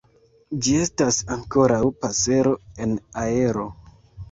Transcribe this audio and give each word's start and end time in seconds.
Ĝi 0.67 0.71
estas 0.85 1.19
ankoraŭ 1.35 1.83
pasero 2.07 2.57
en 2.89 2.99
aero. 3.29 3.71